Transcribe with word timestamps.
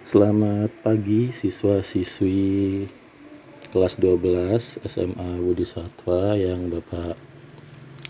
Selamat 0.00 0.72
pagi 0.80 1.28
siswa-siswi 1.28 2.88
kelas 3.68 4.00
12 4.00 4.80
SMA 4.88 5.30
Budi 5.44 5.68
Satwa 5.68 6.32
yang 6.40 6.72
Bapak 6.72 7.20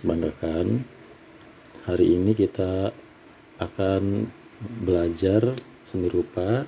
banggakan. 0.06 0.86
Hari 1.90 2.06
ini 2.14 2.30
kita 2.30 2.94
akan 3.58 4.30
belajar 4.86 5.58
seni 5.82 6.06
rupa 6.06 6.62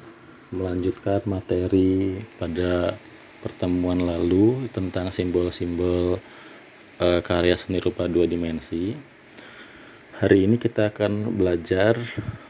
melanjutkan 0.50 1.22
materi 1.30 2.18
pada 2.42 2.98
pertemuan 3.46 4.02
lalu 4.02 4.66
tentang 4.74 5.14
simbol-simbol 5.14 6.18
eh, 6.98 7.22
karya 7.22 7.54
seni 7.54 7.78
rupa 7.78 8.10
dua 8.10 8.26
dimensi. 8.26 9.11
Hari 10.22 10.46
ini 10.46 10.54
kita 10.54 10.94
akan 10.94 11.34
belajar 11.34 11.98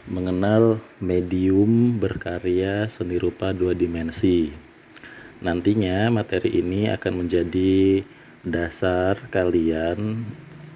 mengenal 0.04 0.84
medium 1.00 1.96
berkarya 1.96 2.84
seni 2.84 3.16
rupa 3.16 3.56
dua 3.56 3.72
dimensi. 3.72 4.52
Nantinya 5.40 6.12
materi 6.12 6.60
ini 6.60 6.92
akan 6.92 7.24
menjadi 7.24 8.04
dasar 8.44 9.16
kalian 9.32 10.20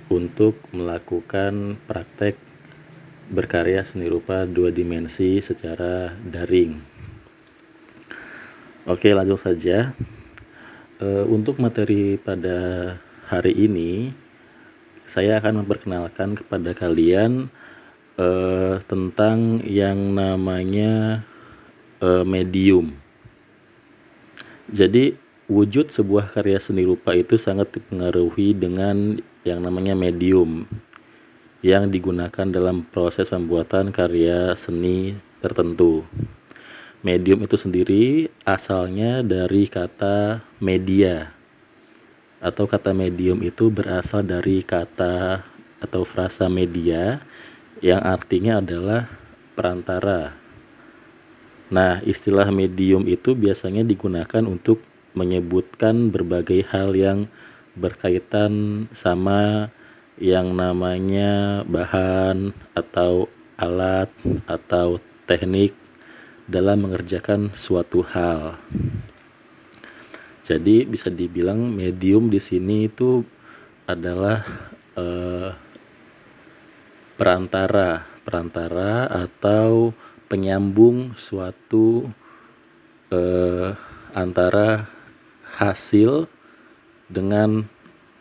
untuk 0.09 0.57
melakukan 0.73 1.77
praktek 1.85 2.41
berkarya 3.29 3.85
seni 3.85 4.09
rupa 4.09 4.49
dua 4.49 4.73
dimensi 4.73 5.37
secara 5.45 6.17
daring. 6.25 6.81
Oke, 8.89 9.13
langsung 9.13 9.37
saja. 9.37 9.93
Eh, 10.97 11.25
untuk 11.29 11.61
materi 11.61 12.17
pada 12.17 12.97
hari 13.29 13.53
ini, 13.53 14.17
saya 15.07 15.39
akan 15.39 15.63
memperkenalkan 15.63 16.35
kepada 16.35 16.75
kalian 16.75 17.49
eh, 18.19 18.83
tentang 18.91 19.63
yang 19.63 20.13
namanya 20.13 21.23
eh, 22.03 22.27
medium. 22.27 22.99
Jadi, 24.67 25.15
wujud 25.47 25.95
sebuah 25.95 26.35
karya 26.35 26.59
seni 26.59 26.83
rupa 26.83 27.15
itu 27.15 27.39
sangat 27.39 27.71
dipengaruhi 27.79 28.51
dengan 28.51 29.23
yang 29.47 29.63
namanya 29.63 29.95
medium 29.95 30.67
yang 31.63 31.87
digunakan 31.91 32.47
dalam 32.51 32.83
proses 32.91 33.31
pembuatan 33.31 33.95
karya 33.95 34.59
seni 34.59 35.19
tertentu. 35.39 36.03
Medium 37.07 37.47
itu 37.47 37.55
sendiri 37.55 38.05
asalnya 38.43 39.23
dari 39.23 39.71
kata 39.71 40.43
media 40.59 41.36
atau 42.41 42.69
kata 42.69 42.93
medium 42.93 43.41
itu 43.41 43.73
berasal 43.73 44.23
dari 44.23 44.61
kata 44.61 45.45
atau 45.81 46.03
frasa 46.05 46.49
media 46.49 47.21
yang 47.85 48.01
artinya 48.01 48.61
adalah 48.61 49.09
perantara. 49.57 50.37
Nah, 51.67 51.99
istilah 52.07 52.47
medium 52.55 53.11
itu 53.11 53.35
biasanya 53.35 53.83
digunakan 53.83 54.45
untuk 54.47 54.81
menyebutkan 55.17 56.15
berbagai 56.15 56.63
hal 56.71 56.95
yang 56.95 57.27
berkaitan 57.75 58.87
sama 58.93 59.73
yang 60.17 60.57
namanya 60.57 61.65
bahan 61.69 62.57
atau 62.73 63.29
alat 63.61 64.09
atau 64.49 65.01
teknik 65.29 65.77
dalam 66.47 66.87
mengerjakan 66.87 67.51
suatu 67.53 68.07
hal. 68.07 68.57
Jadi 70.47 70.87
bisa 70.87 71.11
dibilang 71.11 71.59
medium 71.59 72.31
di 72.31 72.39
sini 72.39 72.87
itu 72.87 73.27
adalah 73.91 74.47
eh, 74.95 75.51
perantara, 77.19 78.07
perantara 78.23 79.11
atau 79.11 79.91
penyambung 80.31 81.19
suatu 81.19 82.07
eh, 83.11 83.75
antara 84.15 84.87
hasil 85.59 86.31
dengan 87.11 87.67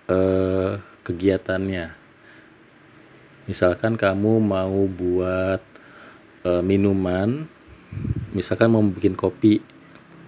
eh, 0.09 0.81
kegiatannya. 1.05 1.93
Misalkan 3.45 4.01
kamu 4.01 4.41
mau 4.41 4.89
buat 4.89 5.61
eh, 6.41 6.63
minuman, 6.65 7.45
misalkan 8.33 8.73
mau 8.73 8.81
bikin 8.81 9.13
kopi, 9.13 9.61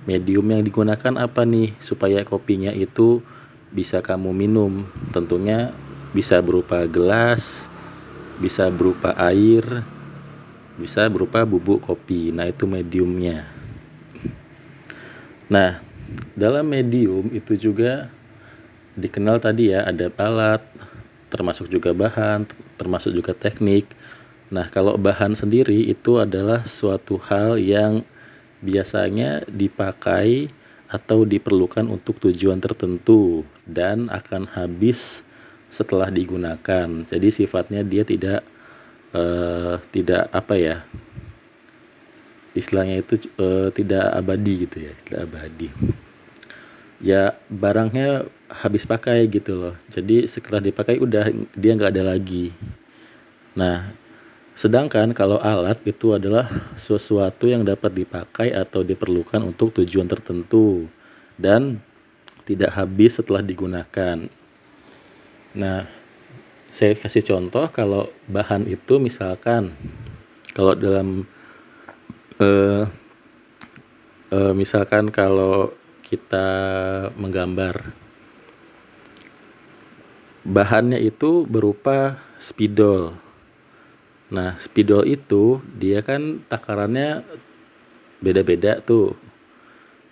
medium 0.08 0.48
yang 0.48 0.64
digunakan 0.64 1.14
apa 1.20 1.44
nih 1.44 1.76
supaya 1.84 2.24
kopinya 2.24 2.72
itu 2.72 3.20
bisa 3.76 4.00
kamu 4.00 4.32
minum? 4.32 4.88
Tentunya 5.12 5.76
bisa 6.16 6.40
berupa 6.40 6.88
gelas, 6.88 7.68
bisa 8.40 8.72
berupa 8.72 9.12
air, 9.20 9.84
bisa 10.80 11.12
berupa 11.12 11.44
bubuk 11.44 11.84
kopi. 11.84 12.32
Nah, 12.32 12.48
itu 12.48 12.64
mediumnya. 12.64 13.52
Nah, 15.52 15.84
dalam 16.34 16.64
medium 16.64 17.28
itu 17.36 17.60
juga 17.60 18.08
dikenal 18.96 19.44
tadi 19.44 19.76
ya 19.76 19.84
ada 19.84 20.08
alat, 20.16 20.64
termasuk 21.28 21.68
juga 21.68 21.92
bahan, 21.92 22.48
termasuk 22.80 23.12
juga 23.12 23.36
teknik. 23.36 23.92
Nah, 24.48 24.72
kalau 24.72 24.96
bahan 24.96 25.36
sendiri 25.36 25.92
itu 25.92 26.24
adalah 26.24 26.64
suatu 26.64 27.20
hal 27.28 27.60
yang 27.60 28.08
biasanya 28.64 29.46
dipakai 29.48 30.50
atau 30.88 31.28
diperlukan 31.28 31.84
untuk 31.92 32.18
tujuan 32.24 32.64
tertentu 32.64 33.44
dan 33.68 34.08
akan 34.08 34.48
habis 34.56 35.28
setelah 35.68 36.08
digunakan. 36.08 36.88
Jadi 37.08 37.28
sifatnya 37.28 37.84
dia 37.84 38.08
tidak 38.08 38.42
eh, 39.12 39.76
tidak 39.92 40.32
apa 40.32 40.56
ya? 40.56 40.78
Istilahnya 42.56 43.04
itu 43.04 43.28
eh, 43.36 43.70
tidak 43.76 44.06
abadi 44.16 44.54
gitu 44.64 44.78
ya, 44.88 44.94
tidak 45.04 45.20
abadi. 45.28 45.70
Ya 46.98 47.38
barangnya 47.52 48.26
habis 48.50 48.88
pakai 48.88 49.28
gitu 49.30 49.54
loh. 49.54 49.76
Jadi 49.92 50.26
setelah 50.26 50.64
dipakai 50.64 50.98
udah 50.98 51.30
dia 51.54 51.72
nggak 51.76 51.94
ada 51.94 52.16
lagi. 52.16 52.56
Nah, 53.54 53.92
sedangkan 54.58 55.14
kalau 55.14 55.38
alat 55.38 55.78
itu 55.86 56.18
adalah 56.18 56.74
sesuatu 56.74 57.46
yang 57.46 57.62
dapat 57.62 57.94
dipakai 57.94 58.58
atau 58.58 58.82
diperlukan 58.82 59.46
untuk 59.46 59.70
tujuan 59.78 60.10
tertentu 60.10 60.90
dan 61.38 61.78
tidak 62.42 62.74
habis 62.74 63.22
setelah 63.22 63.46
digunakan. 63.46 64.26
Nah, 65.54 65.86
saya 66.74 66.98
kasih 66.98 67.22
contoh 67.22 67.70
kalau 67.70 68.10
bahan 68.26 68.66
itu 68.66 68.98
misalkan 68.98 69.78
kalau 70.58 70.74
dalam 70.74 71.30
eh, 72.42 72.84
eh, 74.34 74.54
misalkan 74.58 75.14
kalau 75.14 75.70
kita 76.02 76.48
menggambar 77.14 77.94
bahannya 80.48 81.04
itu 81.04 81.44
berupa 81.44 82.24
spidol. 82.40 83.27
Nah, 84.28 84.60
spidol 84.60 85.08
itu 85.08 85.64
dia 85.80 86.04
kan 86.04 86.44
takarannya 86.52 87.24
beda-beda 88.20 88.84
tuh. 88.84 89.16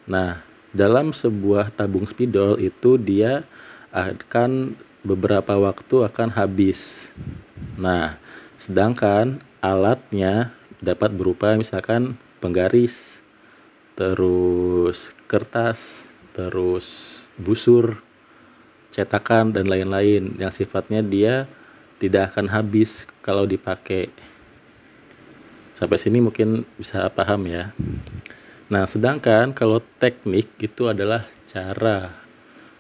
Nah, 0.08 0.46
dalam 0.72 1.12
sebuah 1.12 1.72
tabung 1.76 2.08
spidol 2.08 2.56
itu 2.62 2.96
dia 2.96 3.44
akan 3.92 4.76
beberapa 5.04 5.56
waktu 5.60 6.08
akan 6.08 6.32
habis. 6.32 7.12
Nah, 7.76 8.16
sedangkan 8.56 9.44
alatnya 9.60 10.56
dapat 10.80 11.12
berupa 11.12 11.56
misalkan 11.60 12.16
penggaris, 12.40 13.20
terus 14.00 15.12
kertas, 15.28 16.12
terus 16.32 16.88
busur, 17.36 18.00
cetakan 18.96 19.52
dan 19.52 19.68
lain-lain 19.68 20.40
yang 20.40 20.52
sifatnya 20.52 21.04
dia 21.04 21.52
tidak 21.98 22.34
akan 22.34 22.52
habis 22.52 23.08
kalau 23.24 23.48
dipakai. 23.48 24.12
Sampai 25.76 26.00
sini 26.00 26.24
mungkin 26.24 26.64
bisa 26.80 27.08
paham 27.12 27.48
ya. 27.52 27.76
Nah, 28.72 28.88
sedangkan 28.88 29.52
kalau 29.52 29.84
teknik 30.00 30.50
itu 30.58 30.88
adalah 30.88 31.28
cara 31.46 32.16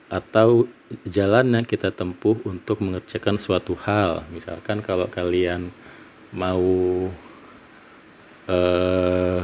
atau 0.09 0.69
jalan 1.05 1.59
yang 1.59 1.65
kita 1.65 1.91
tempuh 1.91 2.37
untuk 2.47 2.79
mengerjakan 2.81 3.41
suatu 3.41 3.75
hal. 3.75 4.23
Misalkan 4.31 4.79
kalau 4.79 5.09
kalian 5.11 5.73
mau 6.31 7.09
eh, 8.47 9.41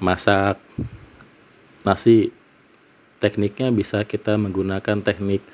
masak 0.00 0.56
nasi 1.84 2.32
tekniknya 3.20 3.68
bisa 3.68 4.02
kita 4.08 4.40
menggunakan 4.40 5.04
teknik 5.04 5.44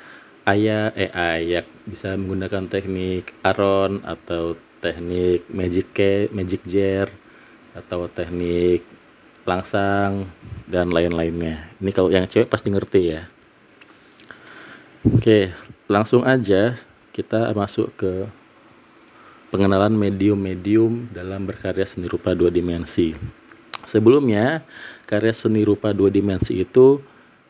ayak 0.47 0.95
eh 0.95 1.11
ayak 1.11 1.67
bisa 1.91 2.15
menggunakan 2.15 2.71
teknik 2.71 3.35
aron 3.43 4.07
atau 4.07 4.55
teknik 4.79 5.51
magic 5.51 5.91
ke 5.91 6.31
magic 6.31 6.63
jar 6.71 7.11
atau 7.75 8.07
teknik 8.07 8.87
langsang 9.43 10.31
dan 10.71 10.91
lain-lainnya. 10.91 11.71
Ini 11.83 11.91
kalau 11.91 12.11
yang 12.15 12.31
cewek 12.31 12.47
pasti 12.47 12.71
ngerti 12.71 13.03
ya. 13.11 13.23
Oke 15.07 15.51
langsung 15.91 16.23
aja 16.23 16.79
kita 17.11 17.51
masuk 17.55 17.95
ke 17.99 18.27
pengenalan 19.51 19.95
medium-medium 19.95 21.11
dalam 21.15 21.47
berkarya 21.47 21.87
seni 21.87 22.07
rupa 22.11 22.35
dua 22.35 22.51
dimensi. 22.51 23.15
Sebelumnya, 23.87 24.67
karya 25.07 25.31
seni 25.31 25.63
rupa 25.63 25.95
dua 25.95 26.11
dimensi 26.11 26.59
itu 26.59 26.99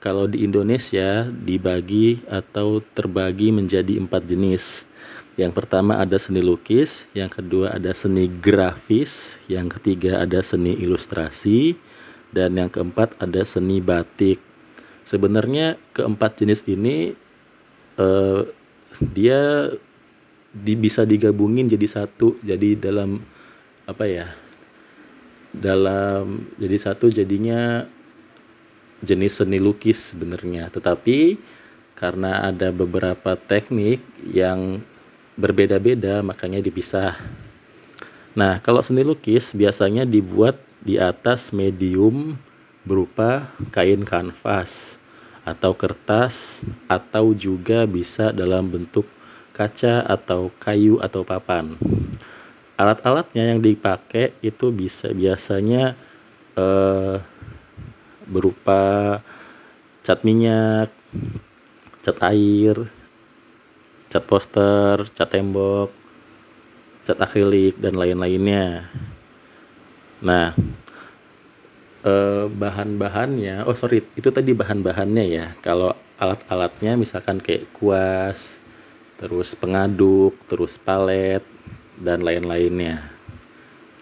kalau 0.06 0.30
di 0.30 0.46
Indonesia 0.46 1.26
dibagi 1.26 2.22
atau 2.30 2.78
terbagi 2.94 3.50
menjadi 3.50 3.98
empat 3.98 4.22
jenis. 4.22 4.86
Yang 5.34 5.58
pertama 5.58 5.98
ada 5.98 6.14
seni 6.14 6.46
lukis, 6.46 7.10
yang 7.10 7.26
kedua 7.26 7.74
ada 7.74 7.90
seni 7.90 8.30
grafis, 8.30 9.34
yang 9.50 9.66
ketiga 9.66 10.22
ada 10.22 10.38
seni 10.46 10.78
ilustrasi, 10.78 11.74
dan 12.30 12.54
yang 12.54 12.70
keempat 12.70 13.18
ada 13.18 13.42
seni 13.42 13.82
batik. 13.82 14.38
Sebenarnya 15.02 15.74
keempat 15.90 16.38
jenis 16.38 16.62
ini 16.70 17.18
eh, 17.98 18.42
dia 19.02 19.74
di, 20.54 20.72
bisa 20.78 21.02
digabungin 21.02 21.66
jadi 21.66 21.84
satu, 21.90 22.38
jadi 22.46 22.78
dalam 22.78 23.26
apa 23.90 24.06
ya? 24.06 24.30
dalam 25.56 26.44
jadi 26.60 26.76
satu 26.76 27.08
jadinya 27.08 27.88
jenis 29.06 29.38
seni 29.38 29.62
lukis 29.62 30.10
sebenarnya. 30.10 30.66
Tetapi 30.74 31.38
karena 31.94 32.50
ada 32.50 32.74
beberapa 32.74 33.38
teknik 33.38 34.02
yang 34.26 34.82
berbeda-beda 35.38 36.20
makanya 36.26 36.58
dipisah. 36.58 37.14
Nah 38.34 38.58
kalau 38.60 38.82
seni 38.82 39.06
lukis 39.06 39.54
biasanya 39.54 40.02
dibuat 40.02 40.58
di 40.82 40.98
atas 40.98 41.54
medium 41.54 42.36
berupa 42.82 43.54
kain 43.70 44.02
kanvas 44.02 44.98
atau 45.46 45.72
kertas 45.78 46.66
atau 46.90 47.30
juga 47.30 47.86
bisa 47.86 48.34
dalam 48.34 48.66
bentuk 48.66 49.06
kaca 49.54 50.04
atau 50.04 50.52
kayu 50.58 51.00
atau 51.00 51.24
papan. 51.24 51.78
Alat-alatnya 52.76 53.56
yang 53.56 53.60
dipakai 53.64 54.36
itu 54.44 54.68
bisa 54.68 55.08
biasanya 55.16 55.96
eh, 56.60 57.16
berupa 58.26 59.18
cat 60.02 60.22
minyak, 60.22 60.90
cat 62.02 62.18
air, 62.26 62.90
cat 64.10 64.24
poster, 64.26 65.06
cat 65.14 65.30
tembok, 65.30 65.90
cat 67.06 67.18
akrilik 67.18 67.74
dan 67.78 67.98
lain-lainnya. 67.98 68.90
Nah, 70.22 70.54
eh, 72.06 72.44
bahan-bahannya, 72.50 73.66
oh 73.66 73.74
sorry, 73.74 74.02
itu 74.14 74.30
tadi 74.30 74.54
bahan-bahannya 74.54 75.24
ya. 75.26 75.46
Kalau 75.62 75.94
alat-alatnya 76.18 76.94
misalkan 76.94 77.42
kayak 77.42 77.70
kuas, 77.74 78.62
terus 79.18 79.56
pengaduk, 79.56 80.38
terus 80.46 80.78
palet, 80.78 81.42
dan 82.00 82.22
lain-lainnya. 82.22 83.10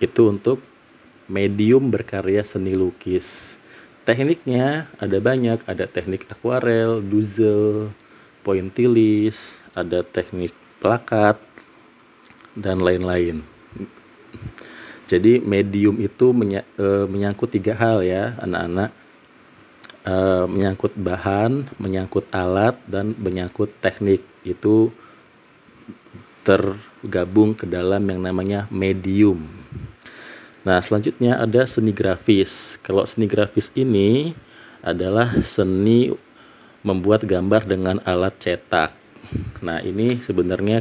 Itu 0.03 0.31
untuk 0.31 0.61
medium 1.31 1.89
berkarya 1.89 2.45
seni 2.45 2.75
lukis. 2.75 3.57
Tekniknya 4.05 4.93
ada 5.01 5.17
banyak, 5.17 5.65
ada 5.65 5.89
teknik 5.89 6.29
akuarel, 6.29 7.01
duzel, 7.01 7.89
pointillis, 8.45 9.65
ada 9.73 10.05
teknik 10.05 10.53
plakat, 10.77 11.41
dan 12.53 12.85
lain-lain. 12.85 13.41
Jadi 15.09 15.41
medium 15.41 16.01
itu 16.01 16.37
menya, 16.37 16.65
e, 16.77 17.09
menyangkut 17.09 17.53
tiga 17.53 17.77
hal 17.77 18.01
ya 18.05 18.37
anak-anak. 18.41 18.91
E, 20.05 20.15
menyangkut 20.49 20.93
bahan, 20.97 21.69
menyangkut 21.77 22.29
alat, 22.29 22.77
dan 22.85 23.13
menyangkut 23.17 23.73
teknik. 23.81 24.21
Itu 24.45 24.93
tergabung 26.45 27.57
ke 27.57 27.65
dalam 27.65 28.05
yang 28.05 28.21
namanya 28.21 28.61
medium. 28.69 29.49
Nah, 30.65 30.81
selanjutnya 30.81 31.37
ada 31.37 31.69
seni 31.69 31.93
grafis. 31.93 32.81
Kalau 32.81 33.05
seni 33.05 33.29
grafis 33.29 33.69
ini 33.77 34.33
adalah 34.81 35.37
seni 35.45 36.09
membuat 36.81 37.29
gambar 37.29 37.69
dengan 37.69 38.01
alat 38.09 38.33
cetak. 38.41 38.97
Nah, 39.61 39.85
ini 39.85 40.25
sebenarnya 40.25 40.81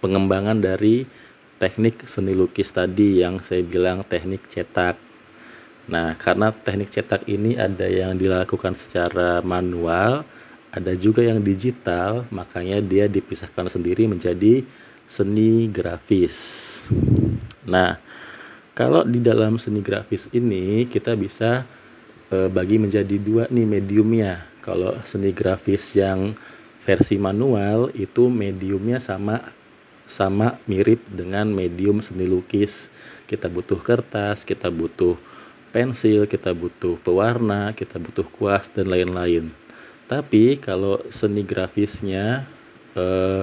pengembangan 0.00 0.56
dari 0.56 1.04
teknik 1.60 2.08
seni 2.08 2.32
lukis 2.32 2.72
tadi 2.72 3.20
yang 3.20 3.36
saya 3.44 3.60
bilang 3.60 4.00
teknik 4.00 4.48
cetak. 4.48 4.96
Nah, 5.92 6.16
karena 6.16 6.48
teknik 6.48 6.88
cetak 6.88 7.28
ini 7.28 7.60
ada 7.60 7.84
yang 7.84 8.16
dilakukan 8.16 8.72
secara 8.80 9.44
manual, 9.44 10.24
ada 10.72 10.96
juga 10.96 11.20
yang 11.20 11.44
digital, 11.44 12.24
makanya 12.32 12.80
dia 12.80 13.04
dipisahkan 13.12 13.68
sendiri 13.68 14.08
menjadi 14.08 14.64
seni 15.04 15.68
grafis. 15.68 16.36
Nah, 17.68 18.00
kalau 18.72 19.04
di 19.04 19.20
dalam 19.20 19.60
seni 19.60 19.84
grafis 19.84 20.32
ini 20.32 20.88
kita 20.88 21.12
bisa 21.12 21.68
e, 22.32 22.48
bagi 22.48 22.80
menjadi 22.80 23.16
dua 23.20 23.44
nih 23.52 23.68
mediumnya. 23.68 24.48
Kalau 24.64 24.96
seni 25.04 25.34
grafis 25.34 25.92
yang 25.92 26.32
versi 26.80 27.20
manual 27.20 27.92
itu 27.92 28.32
mediumnya 28.32 28.96
sama 28.96 29.52
sama 30.08 30.56
mirip 30.64 31.04
dengan 31.12 31.52
medium 31.52 32.00
seni 32.00 32.24
lukis. 32.24 32.88
Kita 33.28 33.52
butuh 33.52 33.80
kertas, 33.80 34.44
kita 34.48 34.72
butuh 34.72 35.20
pensil, 35.72 36.24
kita 36.28 36.52
butuh 36.52 36.96
pewarna, 37.00 37.72
kita 37.76 38.00
butuh 38.00 38.24
kuas 38.28 38.68
dan 38.72 38.88
lain-lain. 38.88 39.52
Tapi 40.08 40.60
kalau 40.60 41.00
seni 41.08 41.40
grafisnya 41.40 42.44
eh, 42.92 43.42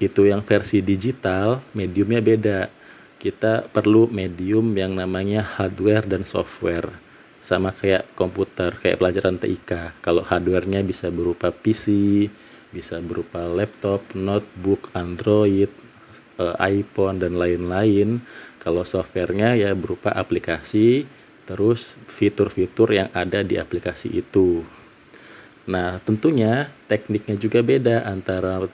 itu 0.00 0.24
yang 0.24 0.40
versi 0.40 0.80
digital, 0.80 1.60
mediumnya 1.76 2.24
beda. 2.24 2.79
Kita 3.20 3.68
perlu 3.68 4.08
medium 4.08 4.72
yang 4.72 4.96
namanya 4.96 5.44
hardware 5.44 6.08
dan 6.08 6.24
software. 6.24 6.88
Sama 7.44 7.68
kayak 7.68 8.16
komputer, 8.16 8.72
kayak 8.80 8.96
pelajaran 8.96 9.36
TIK. 9.36 10.00
Kalau 10.00 10.24
hardwarenya 10.24 10.80
bisa 10.80 11.12
berupa 11.12 11.52
PC, 11.52 11.84
bisa 12.72 12.96
berupa 13.04 13.44
laptop, 13.44 14.16
notebook, 14.16 14.88
Android, 14.96 15.68
eh, 16.40 16.56
iPhone 16.80 17.20
dan 17.20 17.36
lain-lain. 17.36 18.24
Kalau 18.56 18.88
softwarenya 18.88 19.52
ya 19.52 19.76
berupa 19.76 20.16
aplikasi, 20.16 21.04
terus 21.44 22.00
fitur-fitur 22.08 22.88
yang 22.88 23.12
ada 23.12 23.44
di 23.44 23.60
aplikasi 23.60 24.16
itu. 24.16 24.64
Nah, 25.68 26.00
tentunya 26.00 26.72
tekniknya 26.88 27.36
juga 27.36 27.60
beda 27.60 28.08
antara 28.08 28.64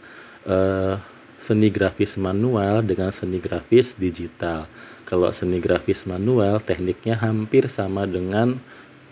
uh, 0.46 0.94
seni 1.36 1.68
grafis 1.68 2.16
manual 2.16 2.80
dengan 2.80 3.12
seni 3.12 3.36
grafis 3.36 3.92
digital. 3.96 4.66
Kalau 5.06 5.30
seni 5.30 5.62
grafis 5.62 6.08
manual, 6.08 6.58
tekniknya 6.58 7.14
hampir 7.20 7.68
sama 7.70 8.08
dengan 8.08 8.58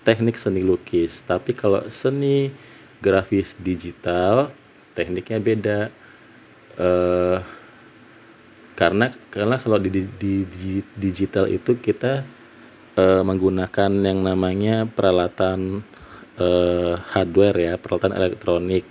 teknik 0.03 0.41
seni 0.41 0.65
lukis. 0.65 1.23
Tapi 1.23 1.55
kalau 1.55 1.87
seni 1.93 2.51
grafis 2.99 3.55
digital, 3.61 4.51
tekniknya 4.97 5.39
beda. 5.39 5.81
Uh, 6.75 7.39
karena 8.75 9.15
karena 9.31 9.55
kalau 9.55 9.79
di, 9.79 10.03
di, 10.19 10.43
di 10.43 10.83
digital 10.99 11.47
itu 11.47 11.79
kita 11.79 12.27
uh, 12.99 13.23
menggunakan 13.23 13.91
yang 14.03 14.27
namanya 14.27 14.83
peralatan 14.91 15.87
uh, 16.43 16.99
hardware 17.15 17.59
ya, 17.71 17.75
peralatan 17.79 18.19
elektronik. 18.19 18.83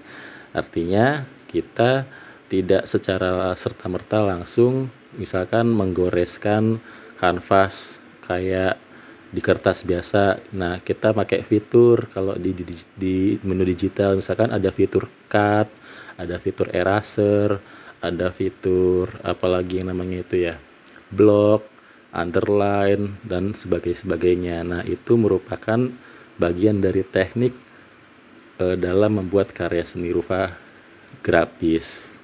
Artinya 0.56 1.28
kita 1.52 2.08
tidak 2.54 2.86
secara 2.86 3.50
serta-merta 3.58 4.22
langsung 4.22 4.94
misalkan 5.18 5.74
menggoreskan 5.74 6.78
kanvas 7.18 7.98
kayak 8.22 8.78
di 9.34 9.42
kertas 9.42 9.82
biasa. 9.82 10.38
Nah, 10.54 10.78
kita 10.78 11.18
pakai 11.18 11.42
fitur 11.42 12.06
kalau 12.14 12.38
di, 12.38 12.54
di, 12.54 12.78
di 12.94 13.18
menu 13.42 13.66
digital 13.66 14.14
misalkan 14.14 14.54
ada 14.54 14.70
fitur 14.70 15.10
cut, 15.26 15.66
ada 16.14 16.38
fitur 16.38 16.70
eraser, 16.70 17.58
ada 17.98 18.30
fitur 18.30 19.10
apalagi 19.26 19.82
yang 19.82 19.90
namanya 19.90 20.22
itu 20.22 20.46
ya, 20.54 20.62
block, 21.10 21.66
underline 22.14 23.18
dan 23.26 23.58
sebagainya 23.58 23.98
sebagainya. 24.06 24.58
Nah, 24.62 24.82
itu 24.86 25.18
merupakan 25.18 25.90
bagian 26.38 26.78
dari 26.86 27.02
teknik 27.02 27.58
e, 28.62 28.78
dalam 28.78 29.18
membuat 29.18 29.50
karya 29.50 29.82
seni 29.82 30.14
rupa 30.14 30.54
grafis. 31.26 32.22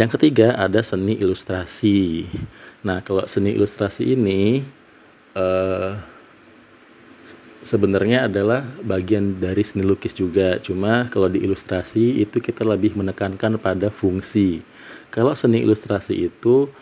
Yang 0.00 0.16
ketiga 0.16 0.56
ada 0.56 0.80
seni 0.80 1.20
ilustrasi. 1.20 2.24
Nah, 2.80 3.04
kalau 3.04 3.28
seni 3.28 3.52
ilustrasi 3.52 4.16
ini 4.16 4.64
e, 5.36 5.46
sebenarnya 7.60 8.24
adalah 8.24 8.64
bagian 8.80 9.36
dari 9.36 9.60
seni 9.60 9.84
lukis 9.84 10.16
juga. 10.16 10.56
Cuma 10.64 11.04
kalau 11.12 11.28
di 11.28 11.44
ilustrasi 11.44 12.24
itu 12.24 12.40
kita 12.40 12.64
lebih 12.64 12.96
menekankan 12.96 13.60
pada 13.60 13.92
fungsi. 13.92 14.64
Kalau 15.12 15.36
seni 15.36 15.60
ilustrasi 15.60 16.16
itu 16.16 16.72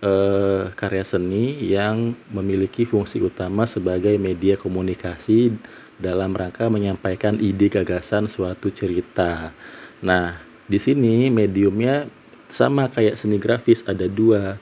eh, 0.00 0.72
karya 0.72 1.04
seni 1.04 1.60
yang 1.68 2.16
memiliki 2.32 2.88
fungsi 2.88 3.20
utama 3.20 3.68
sebagai 3.68 4.16
media 4.16 4.56
komunikasi 4.56 5.52
dalam 6.00 6.32
rangka 6.32 6.72
menyampaikan 6.72 7.36
ide 7.36 7.68
gagasan 7.68 8.26
suatu 8.26 8.72
cerita. 8.72 9.52
Nah, 10.00 10.40
di 10.64 10.80
sini 10.80 11.28
mediumnya 11.28 12.08
sama 12.52 12.92
kayak 12.92 13.16
seni 13.16 13.40
grafis 13.40 13.80
ada 13.88 14.04
dua. 14.04 14.60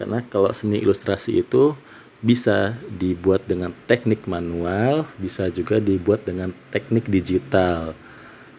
Karena 0.00 0.24
kalau 0.24 0.48
seni 0.56 0.80
ilustrasi 0.80 1.44
itu 1.44 1.76
bisa 2.24 2.80
dibuat 2.88 3.44
dengan 3.44 3.76
teknik 3.84 4.24
manual, 4.24 5.04
bisa 5.20 5.52
juga 5.52 5.76
dibuat 5.76 6.24
dengan 6.24 6.56
teknik 6.72 7.12
digital. 7.12 7.92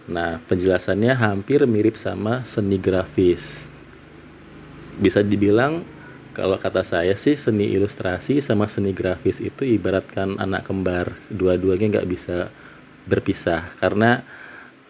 Nah, 0.07 0.39
penjelasannya 0.45 1.17
hampir 1.17 1.65
mirip 1.65 1.97
sama 1.97 2.45
seni 2.45 2.77
grafis. 2.77 3.73
Bisa 4.97 5.25
dibilang 5.25 5.83
kalau 6.37 6.61
kata 6.61 6.85
saya 6.85 7.17
sih 7.17 7.33
seni 7.33 7.73
ilustrasi 7.73 8.45
sama 8.45 8.69
seni 8.69 8.93
grafis 8.93 9.41
itu 9.41 9.65
ibaratkan 9.65 10.37
anak 10.37 10.69
kembar. 10.69 11.17
Dua-duanya 11.33 11.97
nggak 11.97 12.09
bisa 12.09 12.53
berpisah 13.09 13.73
karena 13.81 14.21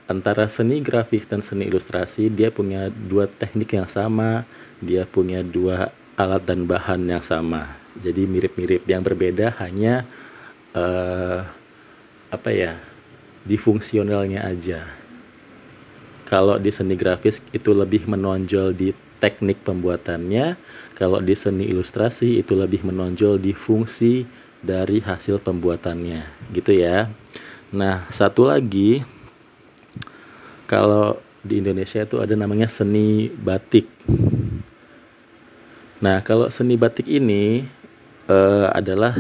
antara 0.08 0.48
seni 0.48 0.80
grafis 0.80 1.28
dan 1.28 1.44
seni 1.44 1.68
ilustrasi 1.68 2.32
dia 2.32 2.50
punya 2.50 2.88
dua 2.88 3.28
teknik 3.28 3.76
yang 3.76 3.88
sama, 3.88 4.48
dia 4.80 5.04
punya 5.04 5.44
dua 5.44 5.92
alat 6.16 6.44
dan 6.48 6.66
bahan 6.66 7.06
yang 7.08 7.24
sama. 7.24 7.78
Jadi 8.00 8.26
mirip-mirip. 8.26 8.88
Yang 8.88 9.14
berbeda 9.14 9.54
hanya 9.62 10.08
uh, 10.74 11.46
apa 12.34 12.50
ya? 12.52 12.76
di 13.48 13.56
fungsionalnya 13.56 14.44
aja. 14.44 14.84
Kalau 16.28 16.60
di 16.60 16.68
seni 16.68 17.00
grafis 17.00 17.40
itu 17.56 17.72
lebih 17.72 18.04
menonjol 18.04 18.76
di 18.76 18.92
teknik 19.24 19.64
pembuatannya, 19.64 20.60
kalau 21.00 21.24
di 21.24 21.32
seni 21.32 21.72
ilustrasi 21.72 22.44
itu 22.44 22.52
lebih 22.60 22.84
menonjol 22.84 23.40
di 23.40 23.56
fungsi 23.56 24.28
dari 24.60 25.00
hasil 25.00 25.40
pembuatannya, 25.40 26.52
gitu 26.52 26.76
ya. 26.76 27.08
Nah, 27.72 28.04
satu 28.12 28.52
lagi 28.52 29.08
kalau 30.68 31.16
di 31.48 31.64
Indonesia 31.64 32.04
itu 32.04 32.20
ada 32.20 32.36
namanya 32.36 32.68
seni 32.68 33.32
batik. 33.32 33.88
Nah, 36.04 36.22
kalau 36.22 36.52
seni 36.52 36.76
batik 36.76 37.08
ini 37.08 37.64
uh, 38.28 38.70
adalah 38.76 39.16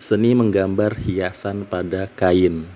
seni 0.00 0.32
menggambar 0.32 0.96
hiasan 0.98 1.68
pada 1.68 2.08
kain. 2.16 2.66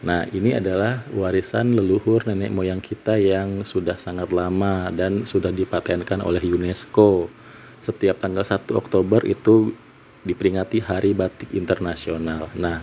Nah, 0.00 0.24
ini 0.32 0.56
adalah 0.56 1.04
warisan 1.12 1.76
leluhur 1.76 2.24
nenek 2.24 2.48
moyang 2.48 2.80
kita 2.80 3.20
yang 3.20 3.68
sudah 3.68 4.00
sangat 4.00 4.32
lama 4.32 4.88
dan 4.88 5.28
sudah 5.28 5.52
dipatenkan 5.52 6.24
oleh 6.24 6.40
UNESCO. 6.40 7.28
Setiap 7.84 8.24
tanggal 8.24 8.40
1 8.40 8.72
Oktober 8.72 9.20
itu 9.28 9.76
diperingati 10.24 10.80
Hari 10.80 11.12
Batik 11.12 11.52
Internasional. 11.52 12.48
Nah, 12.56 12.80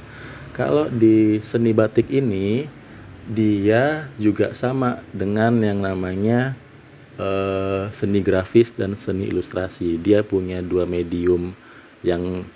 kalau 0.53 0.85
di 0.93 1.41
seni 1.41 1.73
batik 1.73 2.09
ini 2.13 2.76
dia 3.27 4.07
juga 4.15 4.55
sama 4.55 5.03
dengan 5.11 5.59
yang 5.59 5.83
namanya 5.83 6.55
uh, 7.19 7.91
seni 7.91 8.23
grafis 8.23 8.71
dan 8.71 8.95
seni 8.95 9.27
ilustrasi. 9.27 9.99
Dia 9.99 10.23
punya 10.23 10.63
dua 10.63 10.87
medium 10.87 11.51
yang 12.01 12.47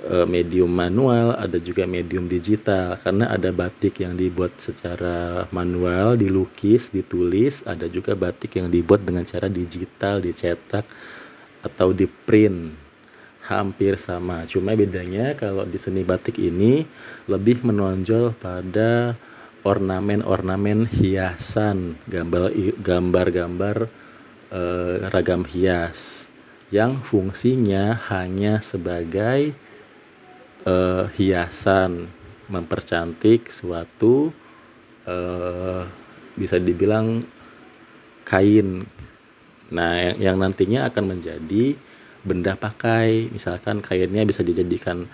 Eh, 0.00 0.24
medium 0.24 0.72
manual, 0.72 1.36
ada 1.36 1.60
juga 1.60 1.84
medium 1.84 2.24
digital. 2.24 2.96
Karena 2.96 3.28
ada 3.28 3.52
batik 3.52 4.00
yang 4.00 4.16
dibuat 4.16 4.56
secara 4.56 5.44
manual, 5.52 6.16
dilukis, 6.16 6.88
ditulis, 6.88 7.60
ada 7.68 7.84
juga 7.84 8.16
batik 8.16 8.56
yang 8.56 8.72
dibuat 8.72 9.04
dengan 9.04 9.28
cara 9.28 9.52
digital, 9.52 10.24
dicetak 10.24 10.88
atau 11.60 11.92
di 11.92 12.08
print. 12.08 12.72
Hampir 13.44 14.00
sama. 14.00 14.48
Cuma 14.48 14.72
bedanya 14.72 15.36
kalau 15.36 15.68
di 15.68 15.76
seni 15.76 16.00
batik 16.00 16.40
ini 16.40 16.86
lebih 17.28 17.60
menonjol 17.66 18.32
pada 18.40 19.18
ornamen-ornamen 19.62 20.88
hiasan, 20.88 22.00
gambar-gambar 22.80 23.76
eh, 24.50 24.96
ragam 25.12 25.44
hias 25.44 26.30
yang 26.70 27.02
fungsinya 27.02 27.98
hanya 28.14 28.62
sebagai 28.62 29.52
uh, 30.64 31.10
hiasan. 31.10 32.08
Mempercantik 32.50 33.46
suatu 33.46 34.34
uh, 35.06 35.86
bisa 36.34 36.58
dibilang 36.58 37.22
kain. 38.26 38.86
Nah, 39.70 39.92
yang, 40.02 40.16
yang 40.18 40.36
nantinya 40.42 40.90
akan 40.90 41.14
menjadi 41.14 41.78
benda 42.26 42.58
pakai, 42.58 43.30
misalkan 43.30 43.78
kainnya 43.78 44.26
bisa 44.26 44.42
dijadikan 44.42 45.06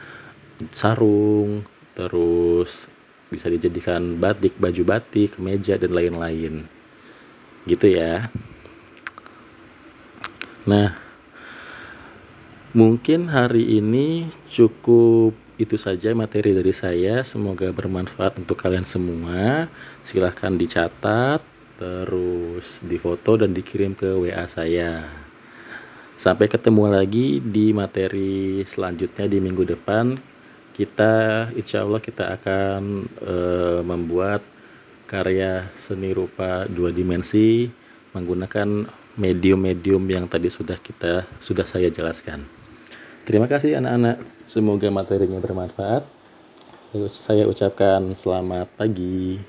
sarung, 0.73 1.69
terus 1.93 2.89
bisa 3.33 3.51
dijadikan 3.51 4.19
batik, 4.19 4.59
baju 4.59 4.83
batik, 4.87 5.39
meja 5.41 5.79
dan 5.79 5.93
lain-lain. 5.95 6.67
Gitu 7.67 7.87
ya. 7.95 8.31
Nah, 10.67 11.07
Mungkin 12.77 13.33
hari 13.33 13.81
ini 13.81 14.29
cukup 14.53 15.33
itu 15.57 15.81
saja 15.81 16.13
materi 16.13 16.53
dari 16.53 16.77
saya. 16.77 17.25
Semoga 17.25 17.73
bermanfaat 17.73 18.37
untuk 18.37 18.61
kalian 18.61 18.85
semua. 18.85 19.73
Silahkan 20.05 20.53
dicatat, 20.53 21.41
terus 21.81 22.85
difoto 22.85 23.41
dan 23.41 23.57
dikirim 23.57 23.97
ke 23.97 24.13
WA 24.21 24.45
saya. 24.45 25.09
Sampai 26.21 26.53
ketemu 26.53 27.01
lagi 27.01 27.41
di 27.41 27.73
materi 27.73 28.61
selanjutnya 28.61 29.25
di 29.25 29.41
minggu 29.41 29.65
depan. 29.65 30.36
Kita, 30.77 31.49
insya 31.57 31.89
Allah, 31.89 32.05
kita 32.05 32.37
akan 32.37 33.09
e, 33.09 33.37
membuat 33.81 34.45
karya 35.09 35.73
seni 35.73 36.13
rupa 36.13 36.69
dua 36.69 36.93
dimensi 36.93 37.65
menggunakan 38.13 38.85
medium-medium 39.17 40.05
yang 40.05 40.29
tadi 40.29 40.53
sudah 40.53 40.77
kita 40.77 41.25
sudah 41.41 41.65
saya 41.65 41.89
jelaskan. 41.89 42.45
Terima 43.25 43.49
kasih 43.49 43.81
anak-anak. 43.81 44.21
Semoga 44.45 44.93
materinya 44.93 45.41
bermanfaat. 45.41 46.05
Saya 47.09 47.49
ucapkan 47.49 48.13
selamat 48.13 48.69
pagi. 48.77 49.41